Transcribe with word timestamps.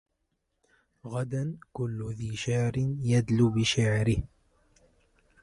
غدا 1.05 1.55
كل 1.73 2.13
ذي 2.17 2.35
شعر 2.35 2.73
يدل 2.99 3.49
بشعره 3.49 4.23